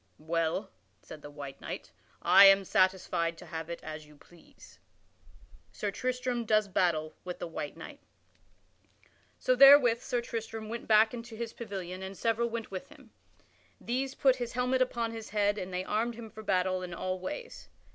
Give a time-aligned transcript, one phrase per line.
[0.17, 0.71] "Well,"
[1.03, 1.91] said the white knight,
[2.23, 4.79] "I am satisfied to have it as you please."
[5.71, 7.99] [Sidenote: Sir Tristram does battle with the white knight]
[9.37, 13.11] So therewith Sir Tristram went back into his pavilion and several went with him.
[13.79, 17.19] These put his helmet upon his head and they armed him for battle in all
[17.19, 17.69] ways.